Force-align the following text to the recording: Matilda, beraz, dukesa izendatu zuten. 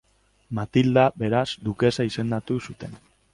Matilda, 0.59 1.03
beraz, 1.23 1.45
dukesa 1.67 2.07
izendatu 2.13 2.59
zuten. 2.71 2.99